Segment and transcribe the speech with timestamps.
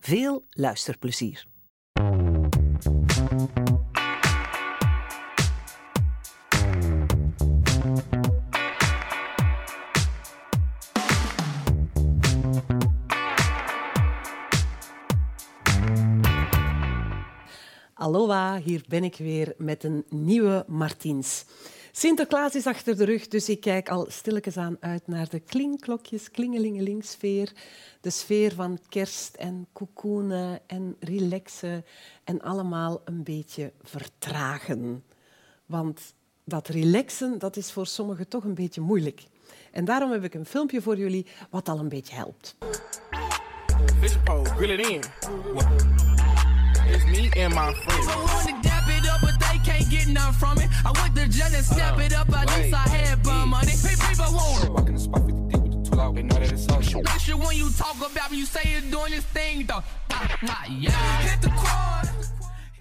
[0.00, 1.46] Veel luisterplezier.
[17.94, 21.44] Aloha, hier ben ik weer met een nieuwe Martiens.
[21.98, 26.30] Sinterklaas is achter de rug, dus ik kijk al stilletjes aan uit naar de klinkklokjes,
[26.30, 27.52] klingelingeling sfeer.
[28.00, 31.84] De sfeer van kerst en koekoenen en relaxen
[32.24, 35.04] en allemaal een beetje vertragen.
[35.66, 36.00] Want
[36.44, 39.24] dat relaxen, dat is voor sommigen toch een beetje moeilijk.
[39.72, 42.56] En daarom heb ik een filmpje voor jullie wat al een beetje helpt.
[44.00, 45.02] Fish pole, grill it in.
[46.92, 48.75] It's me and my friends
[49.88, 50.68] can't get none from it.
[50.84, 53.72] I went to jail and snap it up, at least I had bum money.
[53.72, 54.70] People want it.
[54.70, 57.34] Walking the spot 50 deep with the tool out, they know that it's all shit.
[57.34, 59.82] when you talk about you say you're doing this thing though.
[60.68, 60.90] Yeah.
[61.20, 62.08] Hit the quad.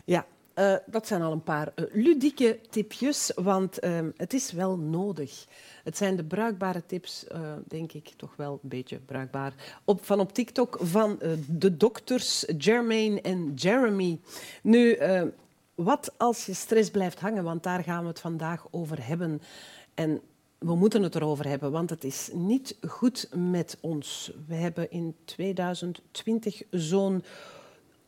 [0.06, 4.78] Ja, uh, dat zijn al een paar uh, ludieke tipjes, want uh, het is wel
[4.78, 5.46] nodig.
[5.84, 10.20] Het zijn de bruikbare tips, uh, denk ik, toch wel een beetje bruikbaar, op, van
[10.20, 14.20] op TikTok van de dokters Jermaine en Jeremy.
[14.62, 14.98] Nu,
[15.76, 17.44] wat als je stress blijft hangen?
[17.44, 19.42] Want daar gaan we het vandaag over hebben.
[19.94, 20.22] En
[20.58, 24.32] we moeten het erover hebben, want het is niet goed met ons.
[24.48, 27.24] We hebben in 2020 zo'n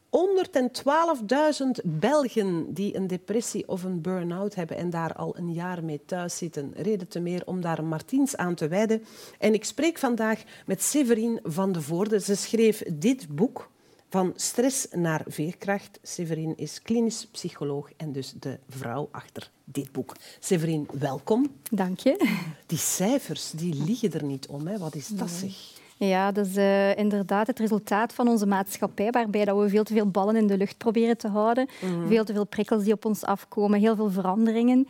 [0.10, 6.02] 112.000 Belgen die een depressie of een burn-out hebben en daar al een jaar mee
[6.06, 6.74] thuis zitten.
[6.76, 9.04] Reden te meer om daar Martiens aan te wijden.
[9.40, 12.20] En ik spreek vandaag met Severine van de Voorde.
[12.20, 13.70] Ze schreef dit boek,
[14.10, 16.00] van stress naar veerkracht.
[16.02, 20.16] Severin is klinisch psycholoog en dus de vrouw achter dit boek.
[20.40, 21.52] Severin, welkom.
[21.72, 22.40] Dank je.
[22.66, 24.68] Die cijfers die liggen er niet om.
[24.68, 24.78] Hè.
[24.78, 25.76] Wat is dat zeg?
[25.98, 29.94] Ja, dat is uh, inderdaad het resultaat van onze maatschappij, waarbij dat we veel te
[29.94, 31.68] veel ballen in de lucht proberen te houden.
[31.82, 32.08] Mhm.
[32.08, 34.88] Veel te veel prikkels die op ons afkomen, heel veel veranderingen.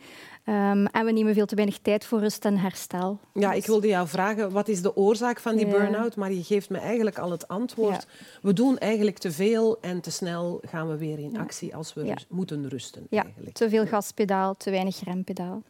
[0.48, 3.18] Um, en we nemen veel te weinig tijd voor rust en herstel.
[3.34, 6.16] Ja, ik wilde jou vragen, wat is de oorzaak van die burn-out?
[6.16, 8.06] Maar je geeft me eigenlijk al het antwoord.
[8.42, 12.14] We doen eigenlijk te veel en te snel gaan we weer in actie als we
[12.28, 13.06] moeten rusten.
[13.10, 13.56] Ja, eigenlijk.
[13.56, 15.62] te veel gaspedaal, te weinig rempedaal.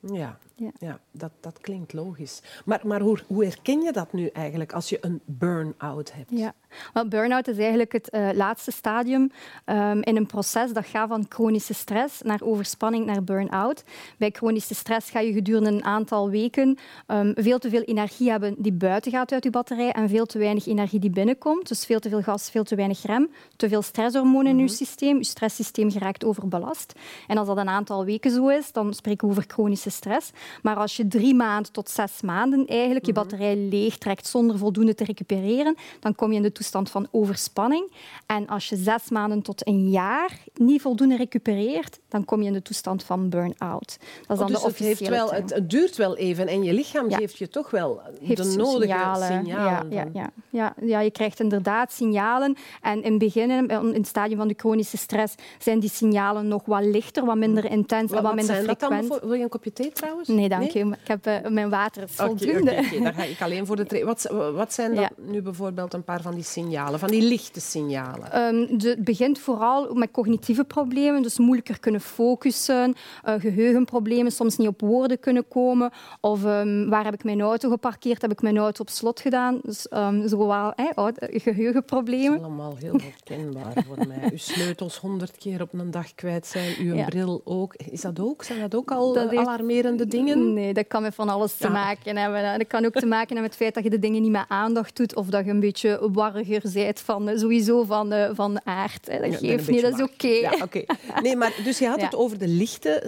[0.00, 0.70] Ja, ja.
[0.78, 2.42] ja dat, dat klinkt logisch.
[2.64, 6.30] Maar, maar hoe, hoe herken je dat nu eigenlijk als je een burn-out hebt?
[6.30, 6.54] Ja,
[6.92, 9.30] well, burn-out is eigenlijk het uh, laatste stadium
[9.66, 13.84] um, in een proces dat gaat van chronische stress naar overspanning naar burn-out.
[14.18, 18.54] Bij chronische stress ga je gedurende een aantal weken um, veel te veel energie hebben
[18.58, 21.68] die buiten gaat uit je batterij en veel te weinig energie die binnenkomt.
[21.68, 24.72] Dus veel te veel gas, veel te weinig rem, te veel stresshormonen in je mhm.
[24.72, 25.16] systeem.
[25.16, 26.92] Je stresssysteem geraakt overbelast.
[27.26, 30.30] En als dat een aantal weken zo is, dan spreken we over chronische stress.
[30.62, 33.20] Maar als je drie maanden tot zes maanden eigenlijk je mhm.
[33.20, 37.92] batterij leeg trekt zonder voldoende te recupereren, dan kom je in de toestand van overspanning.
[38.26, 42.52] En als je zes maanden tot een jaar niet voldoende recupereert, dan kom je in
[42.52, 43.98] de toestand van burn-out.
[44.26, 46.72] Dat is dan oh, dus de het, heeft wel, het, duurt wel even en je
[46.72, 49.44] lichaam geeft je toch wel de nodige signalen.
[49.44, 49.90] signalen.
[49.90, 51.00] Ja, ja, ja, ja.
[51.00, 52.56] je krijgt inderdaad signalen.
[52.82, 56.64] En in het begin, in het stadium van de chronische stress, zijn die signalen nog
[56.64, 59.18] wat lichter, wat minder intens en wat, minder frequent.
[59.20, 60.28] Wil je een kopje thee trouwens?
[60.36, 60.84] Nee, dank je.
[60.84, 62.70] Ik heb uh, mijn water voldoende.
[62.70, 64.04] Oké, okay, daar ga ik alleen voor de thee.
[64.04, 64.22] Wat,
[64.54, 68.54] wat zijn dan nu bijvoorbeeld een paar van die signalen, van die lichte signalen?
[68.54, 74.68] Um, het begint vooral met cognitieve problemen, dus moeilijker kunnen focussen, uh, geheugenproblemen, soms niet
[74.68, 75.90] op woorden kunnen komen.
[76.20, 78.22] Of um, waar heb ik mijn auto geparkeerd?
[78.22, 79.60] Heb ik mijn auto op slot gedaan?
[79.62, 82.30] Dus um, zo wel eh, geheugenproblemen.
[82.30, 84.28] Dat is allemaal heel herkenbaar voor mij.
[84.30, 87.74] Uw sleutels honderd keer op een dag kwijt zijn, uw bril ook.
[87.74, 88.42] Is dat ook?
[88.42, 90.25] Zijn dat ook al dat alarmerende dingen?
[90.34, 92.58] Nee, dat kan met van alles te maken hebben.
[92.58, 94.44] Dat kan ook te maken hebben met het feit dat je de dingen niet met
[94.48, 98.60] aandacht doet of dat je een beetje warriger bent van, eh, sowieso van, uh, van
[98.64, 99.06] aard.
[99.06, 100.26] Dat geeft niet, dat is oké.
[100.26, 100.84] Ja, oké.
[101.22, 103.02] Nee, maar dus je had het over de lichte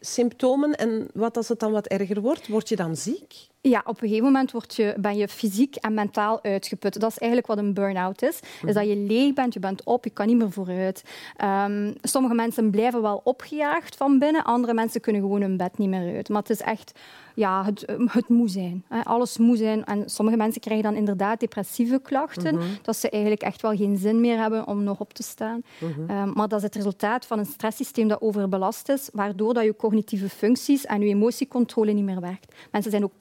[0.00, 0.74] symptomen.
[0.74, 2.48] En wat als het dan wat erger wordt?
[2.48, 3.48] Word je dan ziek?
[3.62, 7.00] Ja, op een gegeven moment word je, ben je fysiek en mentaal uitgeput.
[7.00, 8.40] Dat is eigenlijk wat een burn-out is.
[8.66, 11.04] Is dat je leeg bent, je bent op, je kan niet meer vooruit.
[11.44, 15.88] Um, sommige mensen blijven wel opgejaagd van binnen, andere mensen kunnen gewoon hun bed niet
[15.88, 16.28] meer uit.
[16.28, 16.92] Maar het is echt
[17.34, 18.84] ja, het, ehm, het moe zijn.
[18.88, 19.04] Hè.
[19.04, 19.84] Alles moe zijn.
[19.84, 22.54] En sommige mensen krijgen dan inderdaad depressieve klachten.
[22.54, 22.64] Mhm.
[22.82, 25.62] Dat ze eigenlijk echt wel geen zin meer hebben om nog op te staan.
[25.78, 26.10] Mhm.
[26.10, 29.76] Ehm, maar dat is het resultaat van een stresssysteem dat overbelast is, waardoor dat je
[29.76, 32.54] cognitieve functies en je emotiecontrole niet meer werkt.
[32.70, 33.18] Mensen zijn ook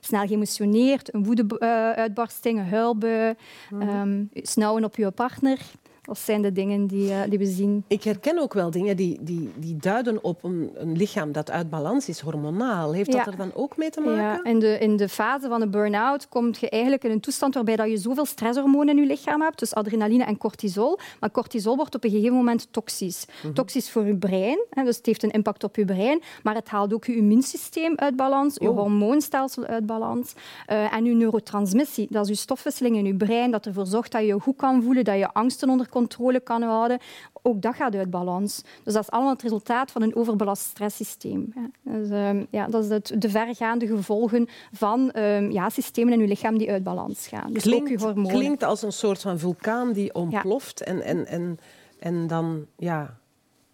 [0.00, 3.34] snel geëmotioneerd, een woedeuitbarsting, een huilbui,
[3.70, 5.58] mm um, snauwen op je partner.
[6.02, 7.84] Dat zijn de dingen die, uh, die we zien.
[7.86, 11.70] Ik herken ook wel dingen die, die, die duiden op een, een lichaam dat uit
[11.70, 12.92] balans is, hormonaal.
[12.92, 14.22] Heeft dat er dan ook mee te maken?
[14.22, 17.54] Ja, in de, in de fase van de burn-out kom je eigenlijk in een toestand
[17.54, 20.98] waarbij dat je zoveel stresshormonen in je lichaam hebt, dus adrenaline en cortisol.
[21.20, 23.26] Maar cortisol wordt op een gegeven moment toxisch.
[23.44, 26.54] Mm Toxisch voor je brein, hè, dus het heeft een impact op je brein, maar
[26.54, 28.76] het haalt ook je immuunsysteem uit balans, je oh.
[28.76, 30.32] hormoonstelsel uit balans
[30.70, 32.06] uh, en je neurotransmissie.
[32.10, 34.82] Dat is je stofwisseling in je brein dat ervoor zorgt dat je je goed kan
[34.82, 36.98] voelen, dat je angsten onder controle kan houden,
[37.42, 38.62] ook dat gaat uit balans.
[38.82, 41.52] Dus dat is allemaal het resultaat van een overbelast stresssysteem.
[41.82, 46.26] Dus, um, ja, dat is het, de vergaande gevolgen van um, ja, systemen in je
[46.26, 47.52] lichaam die uit balans gaan.
[47.52, 48.30] Dus klinkt, ook je hormonen.
[48.30, 50.86] Klinkt als een soort van vulkaan die ontploft ja.
[50.86, 51.58] en, en, en,
[51.98, 52.66] en dan...
[52.76, 53.20] Ja,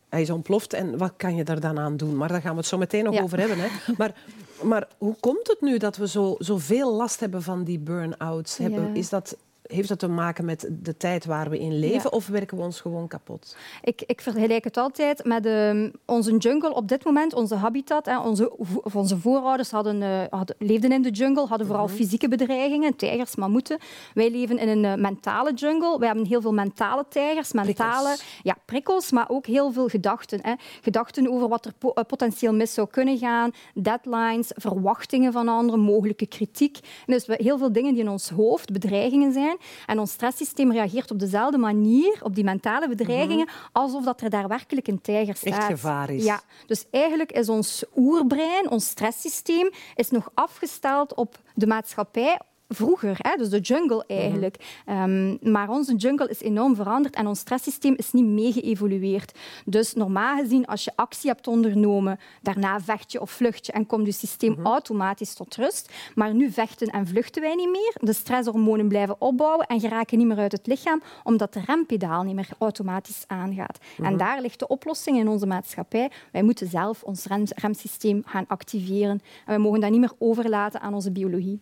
[0.08, 2.16] hij is ontploft en wat kan je daar dan aan doen?
[2.16, 3.22] Maar daar gaan we het zo meteen nog ja.
[3.22, 3.58] over hebben.
[3.60, 3.68] Hè.
[3.96, 4.14] Maar,
[4.62, 8.56] maar hoe komt het nu dat we zo, zoveel last hebben van die burn-outs?
[8.56, 8.68] Ja.
[8.92, 9.36] Is dat
[9.68, 12.80] heeft dat te maken met de tijd waar we in leven of werken we ons
[12.80, 13.56] gewoon kapot?
[13.82, 18.06] Ik, ik vergelijk het altijd met uh, onze jungle op dit moment, onze habitat.
[18.06, 18.52] Hè, onze,
[18.92, 21.94] onze voorouders hadden, uh, hadden, leefden in de jungle, hadden vooral mhm.
[21.94, 23.78] fysieke bedreigingen, tijgers, mammoeten.
[24.14, 25.98] Wij leven in een uh, mentale jungle.
[25.98, 30.38] We hebben heel veel mentale tijgers, mentale prikkels, ja, prikkels maar ook heel veel gedachten.
[30.42, 30.54] Hè.
[30.82, 35.80] Gedachten over wat er po eh, potentieel mis zou kunnen gaan, deadlines, verwachtingen van anderen,
[35.80, 36.78] mogelijke kritiek.
[37.06, 39.56] En dus heel veel dingen die in ons hoofd bedreigingen zijn.
[39.86, 43.56] En ons stresssysteem reageert op dezelfde manier op die mentale bedreigingen, mhm.
[43.72, 45.54] alsof dat er daar werkelijk een tijger staat.
[45.54, 46.24] Echt gevaar is.
[46.24, 52.38] Ja, dus eigenlijk is ons oerbrein, ons stresssysteem, is nog afgesteld op de maatschappij,
[52.68, 53.36] vroeger, hè?
[53.36, 54.82] dus de jungle eigenlijk.
[54.86, 59.38] um, maar onze jungle is enorm veranderd en ons stresssysteem is niet mee geëvolueerd.
[59.64, 63.86] Dus normaal gezien, als je actie hebt ondernomen, daarna vecht je of vlucht je en
[63.86, 64.66] komt je systeem mhm.
[64.66, 65.92] automatisch tot rust.
[66.14, 67.96] Maar nu vechten en vluchten wij niet meer.
[68.00, 72.34] De stresshormonen blijven opbouwen en geraken niet meer uit het lichaam, omdat de rempedaal niet
[72.34, 73.78] meer automatisch aangaat.
[73.96, 74.16] En mhm.
[74.16, 76.10] daar ligt de oplossing in onze maatschappij.
[76.32, 79.20] Wij moeten zelf ons remsysteem gaan activeren.
[79.46, 81.60] En we mogen dat niet meer overlaten aan onze biologie.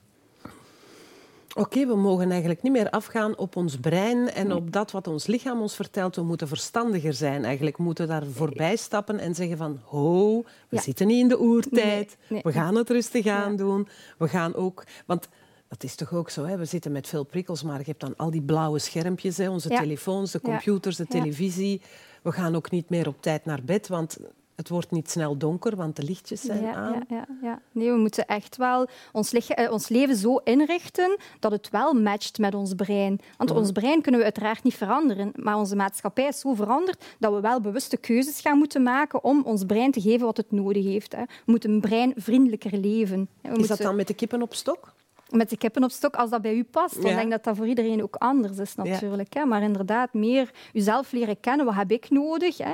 [1.59, 5.27] Oké, we mogen eigenlijk niet meer afgaan op ons brein en op dat wat ons
[5.27, 6.17] lichaam ons vertelt.
[6.17, 7.45] We moeten verstandiger zijn.
[7.45, 12.17] Eigenlijk moeten daar voorbij stappen en zeggen van ho, we zitten niet in de oertijd.
[12.43, 13.89] We gaan het rustig aan doen.
[14.19, 14.85] We gaan ook...
[15.07, 15.29] Want
[15.69, 16.57] dat is toch ook zo, hè?
[16.57, 19.51] we zitten met veel prikkels, maar je hebt dan al die blauwe schermpjes, hè?
[19.51, 21.83] onze telefoons, de computers, de televisie.
[22.23, 24.19] We gaan ook niet meer op tijd naar bed, want
[24.57, 26.93] het wordt niet snel donker, want de lichtjes zijn ja, aan.
[26.93, 27.61] Ja, ja, ja.
[27.73, 32.39] Nee, we moeten echt wel ons, eh, ons, leven zo inrichten dat het wel matcht
[32.39, 33.21] met ons brein.
[33.37, 37.33] Want ons brein kunnen we uiteraard niet veranderen, maar onze maatschappij is zo veranderd dat
[37.33, 40.85] we wel bewuste keuzes gaan moeten maken om ons brein te geven wat het nodig
[40.85, 41.13] heeft.
[41.13, 41.23] Hè.
[41.23, 43.29] We moeten een breinvriendelijker leven.
[43.41, 44.95] We is dat dan met de kippen op stok?
[45.31, 46.95] Met de kippen op stok als dat bij u past.
[46.95, 49.35] Dan denk ik dat dat voor iedereen ook anders is natuurlijk.
[49.35, 49.45] Hè.
[49.45, 51.67] Maar inderdaad, meer uzelf leren kennen.
[51.67, 52.59] Wat heb ik nodig?
[52.59, 52.71] Hè.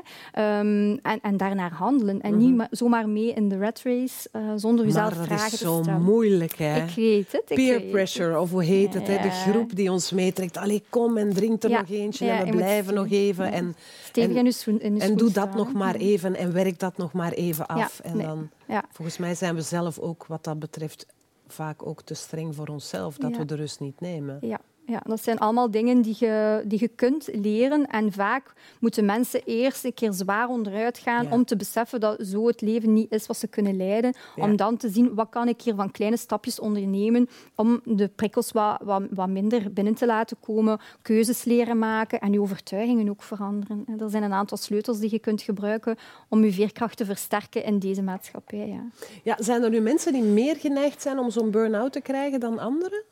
[0.59, 2.21] Um, en, en daarnaar handelen.
[2.21, 2.67] En niet mhm.
[2.71, 5.77] zomaar mee in de rat race uh, zonder uzelf vragen te stellen.
[5.77, 6.55] dat is zo moeilijk.
[6.55, 6.83] Hè?
[6.83, 7.51] Ik weet het.
[7.51, 9.07] Ik Peer weet pressure, of hoe heet het?
[9.07, 9.23] Hè?
[9.23, 10.57] De groep die ons meetrekt.
[10.57, 13.53] Allee, kom en drink er nog eentje en we blijven nog even.
[13.53, 13.77] En,
[14.13, 17.33] en, in uw, in en doe dat nog maar even en werk dat nog maar
[17.33, 18.01] even af.
[18.01, 18.51] en dan,
[18.91, 21.07] volgens mij zijn we zelf ook wat dat betreft
[21.53, 24.39] vaak ook te streng voor onszelf, dat we de rust niet nemen.
[24.41, 24.61] Ja,
[24.93, 27.87] ja, dat zijn allemaal dingen die je, die je kunt leren.
[27.87, 32.47] En vaak moeten mensen eerst een keer zwaar onderuit gaan om te beseffen dat zo
[32.47, 34.15] het leven niet is wat ze kunnen leiden.
[34.37, 38.53] Om dan te zien, wat kan ik hier van kleine stapjes ondernemen om de prikkels
[38.53, 40.79] wat, wat, wat minder binnen te laten komen.
[41.03, 43.85] Keuzes leren maken en je overtuigingen ook veranderen.
[43.99, 45.97] Er zijn een aantal sleutels die je kunt gebruiken
[46.29, 48.69] om je veerkracht te versterken in deze maatschappij.
[48.69, 48.85] Ja.
[49.23, 52.59] Ja, zijn er nu mensen die meer geneigd zijn om zo'n burn-out te krijgen dan
[52.59, 53.03] anderen?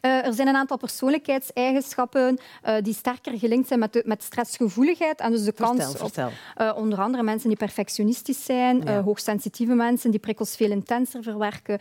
[0.00, 5.20] Er zijn een aantal persoonlijkheidseigenschappen uh, die sterker gelinkt zijn met, de, met stressgevoeligheid.
[5.20, 6.30] En dus de vertel, kans vertel.
[6.56, 9.02] op onder andere mensen die perfectionistisch zijn, ja.
[9.02, 11.78] hoogsensitieve mensen die prikkels veel intenser verwerken,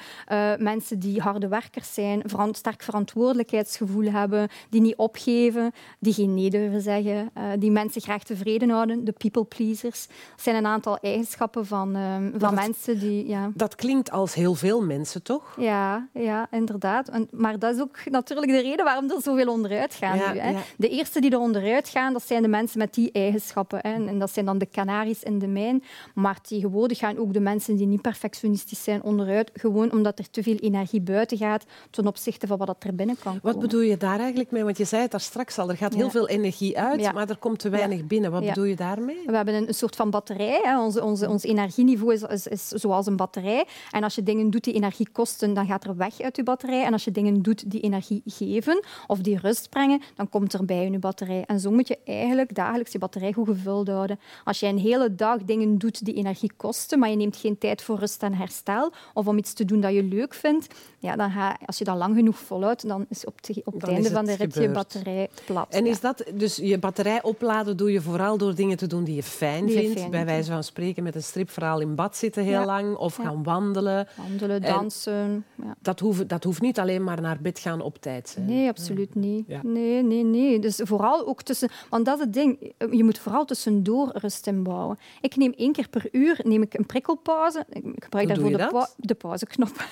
[0.57, 6.50] mensen die harde werkers zijn, verant sterk verantwoordelijkheidsgevoel hebben, die niet opgeven, die geen nee
[6.50, 10.07] durven zeggen, die mensen graag tevreden houden, de people pleasers.
[10.07, 11.91] Dat zijn een aantal eigenschappen van,
[12.31, 13.27] van dat, mensen die...
[13.27, 13.51] Ja.
[13.53, 15.55] Dat klinkt als heel veel mensen, toch?
[15.59, 17.09] Ja, ja inderdaad.
[17.09, 20.40] En, maar dat is ook natuurlijk de reden waarom er zoveel onderuit gaan ja, nu.
[20.40, 20.50] Hè.
[20.50, 20.60] Ja.
[20.78, 23.80] De eerste die er onderuit gaan, dat zijn de mensen met die eigenschappen.
[23.82, 23.94] Hè.
[23.94, 25.84] En dat zijn dan de Canaries in de mijn.
[26.14, 30.44] Maar tegenwoordig gaan ook de mensen die niet perfectionistisch zijn onderuit, gewoon omdat er te
[30.44, 33.54] veel energie buiten gaat ten opzichte van wat er binnen kan komen.
[33.54, 34.64] Wat bedoel je daar eigenlijk mee?
[34.64, 37.38] Want je zei het daar straks al, er gaat heel veel energie uit, maar er
[37.38, 38.32] komt te weinig binnen.
[38.32, 39.24] Wat bedoel je daarmee?
[39.25, 40.62] We hebben een, een soort van batterij.
[40.64, 40.82] Hè.
[40.82, 43.66] Onze, onze, ons energieniveau is, is, is, zoals een batterij.
[43.92, 46.84] En als je dingen doet die energie kosten, dan gaat er weg uit je batterij.
[46.84, 50.65] En als je dingen doet die energie geven of die rust brengen, dan komt er
[50.65, 51.44] bij in je batterij.
[51.46, 54.20] En zo moet je eigenlijk dagelijks je batterij goed gevuld houden.
[54.44, 57.82] Als je een hele dag dingen doet die energie kosten, maar je neemt geen tijd
[57.82, 60.67] voor rust en herstel, of om iets te doen dat je leuk vindt,
[61.00, 63.84] ja, dan ga, als je dat lang genoeg volhoudt, dan is op, te, op het
[63.84, 65.67] einde van de rit je batterij plat.
[65.70, 69.15] En is dat dus je batterij opladen doe je vooral door dingen te doen die
[69.15, 70.00] je fijn die je vindt?
[70.00, 72.65] fijn bij wijze van spreken met een stripverhaal in bad zitten heel ja.
[72.65, 73.24] lang of ja.
[73.24, 74.08] gaan wandelen.
[74.15, 75.46] Wandelen, dansen.
[75.55, 75.75] Ja.
[75.79, 78.45] Dat, hoeft, dat hoeft niet alleen maar naar bed gaan op tijd zijn.
[78.45, 79.48] Nee, absoluut niet.
[79.63, 80.60] Nee, nee, nee.
[80.60, 81.69] Dus vooral ook tussen...
[81.89, 82.74] Want dat is het ding.
[82.91, 85.00] Je moet vooral tussendoor rust inbouwen.
[85.22, 87.65] Ik neem één keer per uur neem ik een prikkelpauze.
[87.69, 89.86] Ik gebruik Hoe daarvoor de, pa de pauzeknop.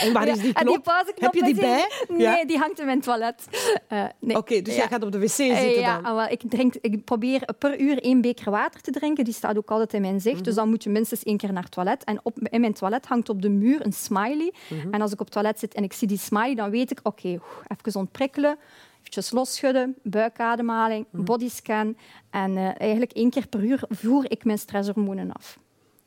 [0.00, 0.66] En waar is die knop?
[0.66, 1.90] En die pauzeknop Heb je die bij?
[2.08, 3.46] Nee, die hangt in mijn toilet.
[3.88, 4.36] Eh, nee.
[4.36, 4.88] Oké, dus jij Ja.
[4.88, 6.04] gaat op de wc zitten Eh, ja, dan?
[6.04, 9.24] ah, wel, ik, drink, ik probeer per uur één beker water te drinken.
[9.24, 10.34] Die staat ook altijd in mijn zicht.
[10.34, 10.44] Mhm.
[10.44, 12.04] Dus dan moet je minstens één keer naar het toilet.
[12.04, 14.52] En op, in mijn toilet hangt op de muur een smiley.
[14.68, 14.94] Mhm.
[14.94, 17.00] En als ik op het toilet zit en ik zie die smiley, dan weet ik,
[17.02, 17.42] oké, oeh,
[17.86, 18.58] even ontprikkelen.
[18.98, 21.24] Eventjes losschudden, buikademhaling, Mhm.
[21.24, 21.96] bodyscan.
[22.30, 25.58] En eh, eigenlijk één keer per uur voer ik mijn stresshormonen af.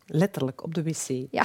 [0.09, 1.07] Letterlijk op de wc.
[1.31, 1.43] Ja.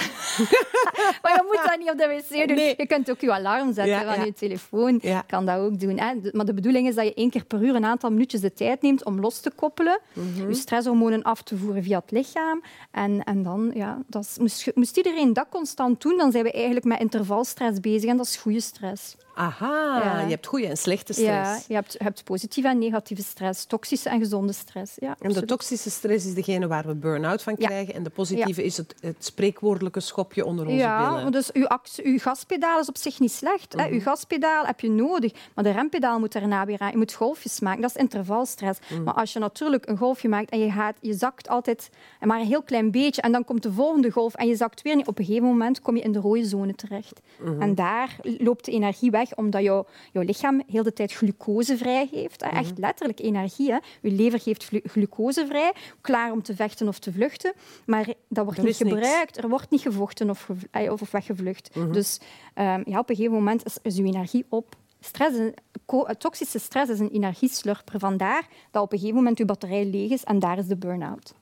[1.22, 2.56] maar je moet dat niet op de wc doen.
[2.56, 2.74] Nee.
[2.76, 4.24] Je kunt ook je alarm zetten Ja, van ja.
[4.24, 4.98] je telefoon.
[5.02, 5.20] Ja.
[5.26, 5.98] kan dat ook doen.
[5.98, 6.14] Hè.
[6.32, 8.82] Maar de bedoeling is dat je één keer per uur een aantal minuutjes de tijd
[8.82, 10.48] neemt om los te koppelen, Mhm.
[10.48, 12.62] je stresshormonen af te voeren via het lichaam.
[12.90, 16.52] En, en dan, ja, dat is, moest, moest iedereen dat constant doen, dan zijn we
[16.52, 19.16] eigenlijk met intervalstress bezig en dat is goede stress.
[19.34, 20.20] Aha, Ja.
[20.20, 21.26] je hebt goede en slechte stress.
[21.50, 24.92] Ja, je hebt, je hebt positieve en negatieve stress, toxische en gezonde stress.
[25.00, 27.66] Ja, En de toxische stress is degene waar we burn-out van Ja.
[27.66, 27.94] krijgen.
[27.94, 31.22] En de positieve is het, het spreekwoordelijke schopje onder onze Ja, billen.
[31.22, 31.66] maar dus uw,
[32.02, 33.72] uw gaspedaal is op zich niet slecht.
[33.76, 33.88] hè.
[33.90, 36.90] Uw gaspedaal heb je nodig, maar de rempedaal moet daarna weer aan.
[36.90, 38.80] Je moet golfjes maken, dat is intervalstress.
[39.04, 42.46] Maar als je natuurlijk een golfje maakt en je, gaat, je zakt altijd maar een
[42.46, 45.18] heel klein beetje en dan komt de volgende golf en je zakt weer niet, op
[45.18, 47.20] een gegeven moment kom je in de rode zone terecht.
[47.60, 52.44] En daar loopt de energie weg, omdat jouw, jouw lichaam heel de tijd glucose vrijgeeft.
[52.44, 52.48] hè.
[52.50, 53.70] Echt letterlijk energie.
[53.72, 53.78] Hè.
[54.00, 57.52] Je lever geeft glu- glucose vrij, klaar om te vechten of te vluchten.
[57.86, 58.92] Maar dat wordt niet niks.
[58.92, 59.36] gebruikt.
[59.36, 61.74] Er wordt niet gevochten of, of, of weggevlucht.
[61.92, 62.20] Dus
[62.54, 64.76] ehm, ja, op een gegeven moment is, is uw energie op.
[65.00, 65.38] Stress,
[65.86, 67.98] eh, toxische stress is een energieslurper.
[67.98, 71.34] Vandaar dat op een gegeven moment uw batterij leeg is en daar is de burn-out.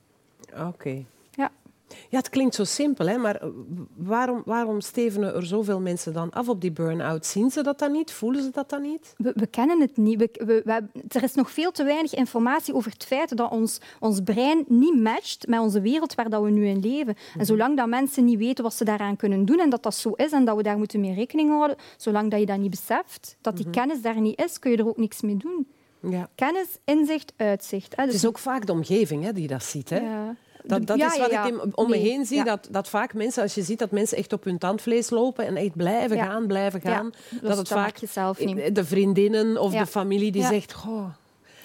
[0.67, 1.03] Oké.
[2.09, 3.17] Ja, het klinkt zo simpel, hè?
[3.17, 3.41] maar
[3.95, 7.25] waarom, waarom stevenen er zoveel mensen dan af op die burn-out?
[7.25, 8.11] Zien ze dat dan niet?
[8.11, 9.13] Voelen ze dat dan niet?
[9.17, 10.17] We, we kennen het niet.
[10.19, 14.19] We, we, er is nog veel te weinig informatie over het feit dat ons, ons
[14.23, 17.15] brein niet matcht met onze wereld waar dat we nu in leven.
[17.37, 20.11] En zolang dat mensen niet weten wat ze daaraan kunnen doen en dat dat zo
[20.11, 23.37] is en dat we daar moeten mee rekening houden, zolang dat je dat niet beseft,
[23.41, 25.67] dat die kennis daar niet is, kun je er ook niks mee doen.
[26.09, 26.29] Ja.
[26.35, 27.95] Kennis, inzicht, uitzicht.
[27.95, 28.01] Hè.
[28.01, 29.89] Het Dus, is ook vaak de omgeving hè, die dat ziet.
[29.89, 29.99] Hè?
[29.99, 30.35] ja.
[30.63, 31.45] Dat, dat Ja, is wat ja.
[31.45, 34.17] ik om me Nee, heen zie, dat, dat vaak mensen, als je ziet dat mensen
[34.17, 37.99] echt op hun tandvlees lopen en echt blijven gaan, blijven gaan, dat het vaak
[38.73, 41.05] de vriendinnen of de familie die zegt, goh,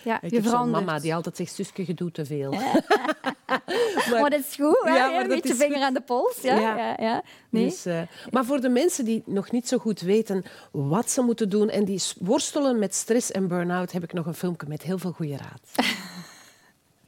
[0.02, 2.54] Ja, ik je heb zo'n mama die altijd zegt, zusje, je doet te veel.
[4.10, 4.94] Maar dat is goed, hè?
[4.94, 5.84] Ja, een beetje vinger goed.
[5.84, 6.38] aan de pols.
[6.42, 7.22] Ja, Ja.
[7.50, 7.64] Nee.
[7.64, 8.00] Dus, eh,
[8.30, 11.84] maar voor de mensen die nog niet zo goed weten wat ze moeten doen en
[11.84, 15.36] die worstelen met stress en burn-out, heb ik nog een filmpje met heel veel goede
[15.36, 15.86] raad.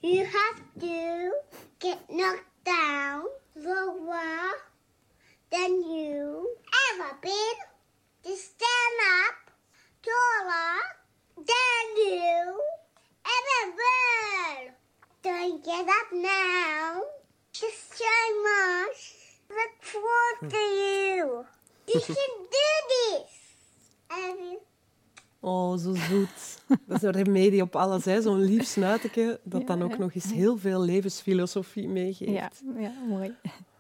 [0.01, 1.33] You have to
[1.81, 3.25] get knocked down
[3.57, 4.53] lower
[5.51, 6.55] than you
[6.93, 7.59] ever been
[8.23, 9.51] to stand up
[10.05, 10.79] taller
[11.37, 12.61] than you
[13.27, 14.75] ever were.
[15.25, 17.03] Don't get up now.
[17.53, 18.05] Just so
[18.45, 19.15] much
[19.51, 20.75] look forward to hmm.
[20.75, 21.47] you.
[21.89, 23.31] You can do this.
[24.13, 24.59] And
[25.41, 26.59] Oh, zo zoet.
[26.87, 28.23] Dat is een remedie op alles, hè?
[28.23, 32.33] zo'n lief snuitje dat dan ook nog eens heel veel levensfilosofie meegeeft.
[32.33, 33.35] Ja, ja, mooi.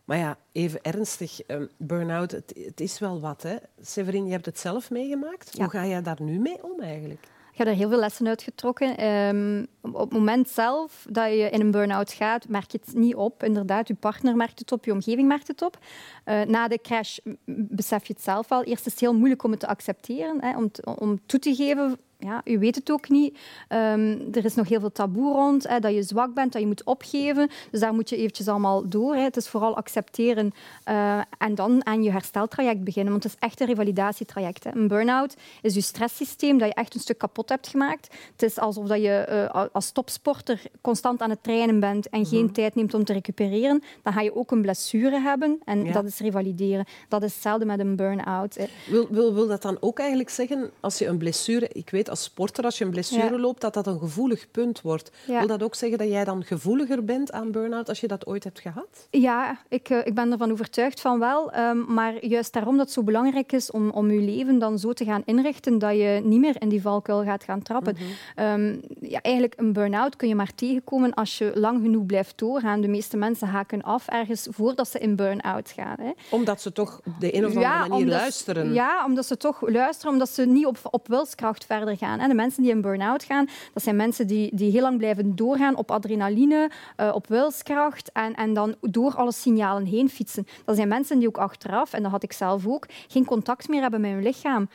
[0.04, 3.42] Maar ja, even ernstig, um, burn-out, het, het, is wel wat.
[3.42, 3.56] Hè?
[3.80, 5.58] Severin, je hebt het zelf meegemaakt.
[5.58, 7.28] Hoe ga je daar nu mee om eigenlijk?
[7.58, 9.04] Ik heb er heel veel lessen uit getrokken.
[9.06, 13.14] Um, op het moment zelf dat je in een burn-out gaat, merk je het niet
[13.14, 13.42] op.
[13.42, 15.78] Inderdaad, je partner merkt het op, je omgeving merkt het op.
[16.24, 18.62] Uh, na de crash besef je het zelf wel.
[18.62, 21.98] Eerst is het heel moeilijk om het te accepteren, hè, om, om toe te geven
[22.20, 23.38] ja, u weet het ook niet.
[23.68, 26.66] Um, er is nog heel veel taboe rond, hè, dat je zwak bent, dat je
[26.66, 27.50] moet opgeven.
[27.70, 29.14] Dus daar moet je eventjes allemaal door.
[29.14, 29.22] Hè.
[29.22, 30.52] Het is vooral accepteren
[30.88, 33.12] uh, en dan aan je hersteltraject beginnen.
[33.12, 34.64] Want het is echt een revalidatietraject.
[34.64, 34.70] Hè.
[34.74, 38.14] Een burn-out is je stresssysteem dat je echt een stuk kapot hebt gemaakt.
[38.32, 42.44] Het is alsof dat je uh, als topsporter constant aan het trainen bent en geen
[42.44, 42.52] mhm.
[42.52, 43.82] tijd neemt om te recupereren.
[44.02, 46.84] Dan ga je ook een blessure hebben en dat is revalideren.
[47.08, 48.68] Dat is hetzelfde met een burn-out.
[48.86, 51.68] Wil, wil, wil dat dan ook eigenlijk zeggen, als je een blessure...
[51.72, 55.10] Ik weet als sporter, als je een blessure loopt, dat dat een gevoelig punt wordt.
[55.26, 58.44] Wil dat ook zeggen dat jij dan gevoeliger bent aan burn-out als je dat ooit
[58.44, 59.08] hebt gehad?
[59.10, 61.56] Ja, ik, uh, ik ben ervan overtuigd van wel.
[61.56, 64.92] Um, maar juist daarom dat het zo belangrijk is om, om je leven dan zo
[64.92, 67.96] te gaan inrichten dat je niet meer in die valkuil gaat gaan trappen.
[67.98, 68.06] Mm
[68.44, 72.80] um, ja, eigenlijk een burn-out kun je maar tegenkomen als je lang genoeg blijft doorgaan.
[72.80, 75.96] De meeste mensen haken af ergens voordat ze in burn-out gaan.
[76.00, 76.10] Hè.
[76.30, 78.72] Omdat ze toch op de een of andere manier luisteren?
[78.72, 82.18] Ja, omdat ze toch luisteren, omdat ze niet op, op wilskracht verder gaan.
[82.18, 85.36] En de mensen die in burn-out gaan, dat zijn mensen die, die heel lang blijven
[85.36, 90.46] doorgaan op adrenaline, uh, op wilskracht en, en dan door alle signalen heen fietsen.
[90.64, 93.80] Dat zijn mensen die ook achteraf, en dat had ik zelf ook, geen contact meer
[93.80, 94.68] hebben met hun lichaam.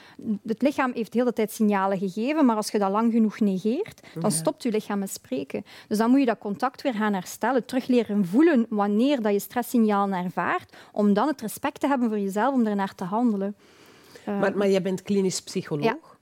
[0.46, 4.08] Het lichaam heeft de hele tijd signalen gegeven, maar als je dat lang genoeg negeert,
[4.20, 5.66] dan stopt je lichaam met spreken.
[5.88, 9.40] Dus dan moet je dat contact weer gaan herstellen, terug leren voelen wanneer dat je
[9.40, 13.56] stresssignalen ervaart, om dan het respect te hebben voor jezelf om ernaar te handelen.
[14.26, 16.13] Maar, uh, maar jij bent klinisch psycholoog?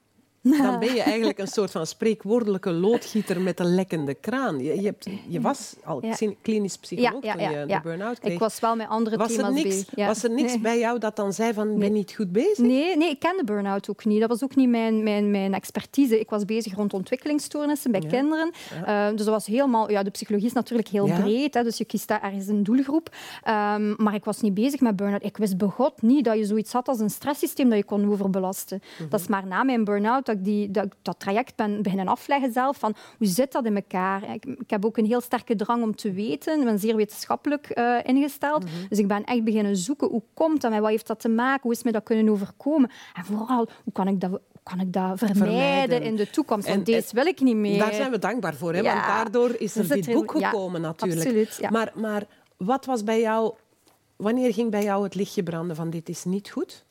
[0.44, 4.60] Dan ben je eigenlijk een soort van spreekwoordelijke loodgieter met een lekkende kraan.
[4.60, 6.04] Je, je, hebt, je was al
[6.42, 8.34] klinisch psycholoog toen je de burn-out kreeg.
[8.34, 9.96] Ik was wel met andere was thema's bezig.
[9.96, 12.58] Was er niks bij jou dat dan zei van, ben niet goed bezig?
[12.58, 14.20] Nee, nee ik kende burn-out ook niet.
[14.20, 16.20] Dat was ook niet mijn, mijn, mijn expertise.
[16.20, 18.52] Ik was bezig rond ontwikkelingsstoornissen bij kinderen.
[18.88, 19.92] Uh, dus dat was helemaal...
[19.92, 23.10] Ja, de psychologie is natuurlijk heel breed, hè, dus je kiest daar ergens een doelgroep.
[23.48, 25.24] Um, maar ik was niet bezig met burn-out.
[25.24, 28.78] Ik wist begot niet dat je zoiets had als een stresssysteem dat je kon overbelasten.
[28.82, 29.10] Mm -hmm.
[29.10, 32.52] Dat is maar na mijn burn-out dat ik die, dat, dat traject ben beginnen afleggen
[32.52, 32.78] zelf.
[32.78, 34.34] Van hoe zit dat in elkaar?
[34.34, 36.60] Ik, ik heb ook een heel sterke drang om te weten.
[36.60, 38.64] Ik ben zeer wetenschappelijk uh, ingesteld.
[38.64, 38.88] Mm -hmm.
[38.90, 40.08] Dus ik ben echt beginnen zoeken.
[40.08, 40.72] Hoe komt dat?
[40.72, 41.62] Met wat heeft dat te maken?
[41.62, 42.92] Hoe is me dat kunnen overkomen?
[43.14, 46.02] En vooral, hoe kan ik dat kan ik dat vermijden, vermijden.
[46.02, 46.68] in de toekomst?
[46.68, 47.80] Want en, deze wil ik niet meer.
[47.80, 48.80] Daar zijn we dankbaar voor, hè?
[48.80, 48.94] Ja.
[48.94, 51.22] want daardoor is er dit boek gekomen ja, natuurlijk.
[51.22, 51.70] Absoluut, ja.
[51.70, 52.24] maar, maar
[52.58, 53.54] wat was bij jou...
[54.16, 56.86] Wanneer ging bij jou het lichtje branden van dit is niet goed?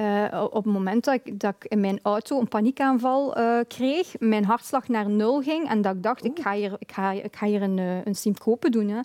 [0.00, 4.14] Uh, op het moment dat ik, dat ik, in mijn auto een paniekaanval uh, kreeg,
[4.18, 7.36] mijn hartslag naar nul ging en dat ik dacht, ik ga hier, ik ga, ik
[7.36, 8.88] ga hier een, een syncope doen.
[8.88, 9.00] Hè.